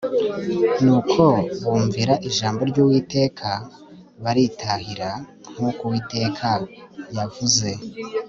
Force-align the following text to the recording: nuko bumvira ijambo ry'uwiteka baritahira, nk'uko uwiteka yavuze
nuko 0.83 1.23
bumvira 1.63 2.13
ijambo 2.29 2.61
ry'uwiteka 2.69 3.49
baritahira, 4.23 5.09
nk'uko 5.53 5.81
uwiteka 5.87 6.49
yavuze 7.17 7.69